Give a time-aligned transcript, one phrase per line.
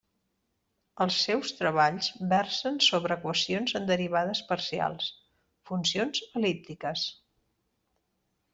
[1.03, 5.13] Els seus treballs versen sobre equacions en derivades parcials,
[5.71, 7.07] funcions el·líptiques.